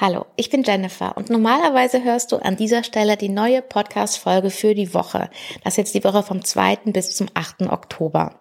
Hallo, 0.00 0.26
ich 0.36 0.48
bin 0.48 0.62
Jennifer 0.62 1.16
und 1.16 1.28
normalerweise 1.28 2.04
hörst 2.04 2.30
du 2.30 2.36
an 2.36 2.54
dieser 2.54 2.84
Stelle 2.84 3.16
die 3.16 3.28
neue 3.28 3.62
Podcast-Folge 3.62 4.50
für 4.50 4.76
die 4.76 4.94
Woche. 4.94 5.28
Das 5.64 5.72
ist 5.72 5.78
jetzt 5.78 5.94
die 5.96 6.04
Woche 6.04 6.22
vom 6.22 6.44
2. 6.44 6.76
bis 6.84 7.16
zum 7.16 7.26
8. 7.34 7.62
Oktober. 7.62 8.40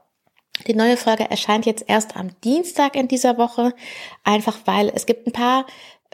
Die 0.68 0.76
neue 0.76 0.98
Folge 0.98 1.28
erscheint 1.32 1.66
jetzt 1.66 1.86
erst 1.88 2.16
am 2.16 2.30
Dienstag 2.42 2.96
in 2.96 3.08
dieser 3.08 3.40
Woche, 3.40 3.74
einfach 4.24 4.60
weil 4.66 4.92
es 4.94 5.08
gibt 5.08 5.26
ein 5.26 5.34
paar 5.34 5.66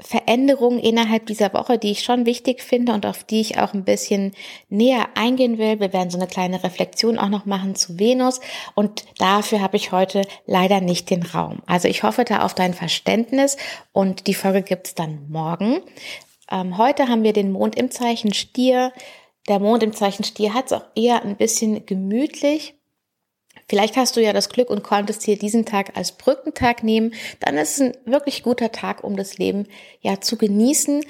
Veränderungen 0.02 0.80
innerhalb 0.80 1.26
dieser 1.26 1.54
Woche, 1.54 1.78
die 1.78 1.92
ich 1.92 2.04
schon 2.04 2.26
wichtig 2.26 2.62
finde 2.62 2.94
und 2.94 3.06
auf 3.06 3.24
die 3.24 3.42
ich 3.42 3.60
auch 3.60 3.74
ein 3.74 3.84
bisschen 3.84 4.34
näher 4.70 5.08
eingehen 5.16 5.58
will. 5.58 5.80
Wir 5.80 5.94
werden 5.94 6.10
so 6.10 6.18
eine 6.18 6.28
kleine 6.28 6.64
Reflexion 6.64 7.20
auch 7.20 7.30
noch 7.30 7.46
machen 7.46 7.76
zu 7.76 8.00
Venus 8.00 8.40
und 8.76 9.06
dafür 9.18 9.62
habe 9.62 9.78
ich 9.78 9.92
heute 9.92 10.24
leider 10.46 10.82
nicht 10.82 11.10
den 11.10 11.24
Raum. 11.24 11.62
Also 11.66 11.88
ich 11.88 12.04
hoffe 12.04 12.26
da 12.26 12.44
auf 12.44 12.54
dein 12.54 12.74
Verständnis 12.74 13.58
und 13.92 14.28
die 14.28 14.34
Folge 14.34 14.62
gibt's 14.64 14.96
dann 14.96 15.28
morgen. 15.30 15.82
Ähm, 16.52 16.78
heute 16.78 17.08
haben 17.08 17.24
wir 17.24 17.34
den 17.34 17.52
Mond 17.52 17.76
im 17.76 17.92
Zeichen 17.92 18.34
Stier. 18.34 18.94
Der 19.48 19.60
Mond 19.60 19.84
im 19.84 19.94
Zeichen 19.94 20.24
Stier 20.24 20.54
hat 20.54 20.68
es 20.68 20.74
auch 20.74 20.86
eher 20.96 21.24
ein 21.24 21.36
bisschen 21.36 21.86
gemütlich. 21.86 22.76
Vielleicht 23.68 23.98
hast 23.98 24.16
du 24.16 24.22
ja 24.22 24.34
das 24.34 24.50
Glück 24.50 24.70
und 24.70 24.84
konntest 24.84 25.24
hier 25.24 25.38
diesen 25.38 25.66
Tag 25.66 25.96
als 25.96 26.12
Brückentag 26.14 26.84
nehmen. 26.84 27.14
Dann 27.40 27.58
ist 27.58 27.74
es 27.74 27.82
ein 27.82 27.98
wirklich 28.06 28.44
guter 28.44 28.72
Tag, 28.72 29.04
um 29.04 29.16
das 29.16 29.38
Leben 29.38 29.68
ja 30.02 30.22
zu 30.22 30.38
genießen. 30.38 31.04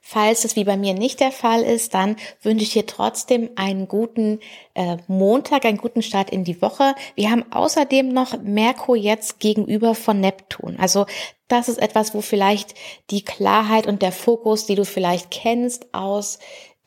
Falls 0.00 0.44
es 0.44 0.56
wie 0.56 0.64
bei 0.64 0.78
mir 0.78 0.94
nicht 0.94 1.20
der 1.20 1.32
Fall 1.32 1.62
ist, 1.62 1.92
dann 1.92 2.16
wünsche 2.42 2.64
ich 2.64 2.72
dir 2.72 2.86
trotzdem 2.86 3.50
einen 3.56 3.88
guten 3.88 4.40
äh, 4.72 4.96
Montag, 5.06 5.66
einen 5.66 5.76
guten 5.76 6.02
Start 6.02 6.30
in 6.30 6.44
die 6.44 6.62
Woche. 6.62 6.94
Wir 7.14 7.30
haben 7.30 7.44
außerdem 7.52 8.08
noch 8.08 8.40
Merkur 8.42 8.96
jetzt 8.96 9.38
gegenüber 9.38 9.94
von 9.94 10.20
Neptun. 10.20 10.78
Also 10.78 11.04
das 11.48 11.68
ist 11.68 11.78
etwas, 11.78 12.14
wo 12.14 12.22
vielleicht 12.22 12.74
die 13.10 13.22
Klarheit 13.22 13.86
und 13.86 14.00
der 14.00 14.12
Fokus, 14.12 14.64
die 14.64 14.76
du 14.76 14.84
vielleicht 14.84 15.30
kennst 15.30 15.92
aus 15.92 16.38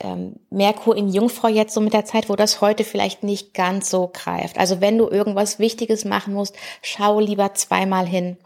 ähm, 0.02 0.36
Merkur 0.50 0.96
in 0.96 1.08
Jungfrau 1.08 1.48
jetzt 1.48 1.74
so 1.74 1.80
mit 1.80 1.92
der 1.92 2.04
Zeit, 2.04 2.28
wo 2.28 2.36
das 2.36 2.60
heute 2.60 2.84
vielleicht 2.84 3.22
nicht 3.22 3.54
ganz 3.54 3.90
so 3.90 4.10
greift. 4.12 4.58
Also 4.58 4.80
wenn 4.80 4.98
du 4.98 5.08
irgendwas 5.08 5.58
Wichtiges 5.58 6.04
machen 6.04 6.34
musst, 6.34 6.56
schau 6.82 7.20
lieber 7.20 7.54
zweimal 7.54 8.06
hin. 8.06 8.36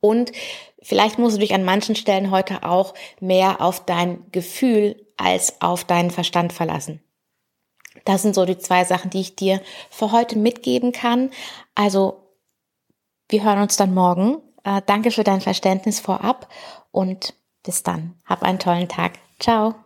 Und 0.00 0.32
vielleicht 0.80 1.18
musst 1.18 1.36
du 1.36 1.40
dich 1.40 1.54
an 1.54 1.64
manchen 1.64 1.96
Stellen 1.96 2.30
heute 2.30 2.64
auch 2.64 2.94
mehr 3.20 3.60
auf 3.60 3.84
dein 3.84 4.24
Gefühl 4.32 4.96
als 5.16 5.60
auf 5.60 5.84
deinen 5.84 6.10
Verstand 6.10 6.52
verlassen. 6.52 7.00
Das 8.04 8.22
sind 8.22 8.34
so 8.34 8.44
die 8.44 8.58
zwei 8.58 8.84
Sachen, 8.84 9.10
die 9.10 9.20
ich 9.20 9.36
dir 9.36 9.60
für 9.90 10.12
heute 10.12 10.38
mitgeben 10.38 10.92
kann. 10.92 11.30
Also 11.74 12.22
wir 13.28 13.44
hören 13.44 13.62
uns 13.62 13.76
dann 13.76 13.94
morgen. 13.94 14.38
Äh, 14.64 14.82
danke 14.86 15.10
für 15.10 15.24
dein 15.24 15.40
Verständnis 15.40 16.00
vorab 16.00 16.48
und 16.90 17.34
bis 17.62 17.82
dann. 17.82 18.14
Hab 18.24 18.42
einen 18.42 18.58
tollen 18.58 18.88
Tag. 18.88 19.18
Ciao. 19.38 19.81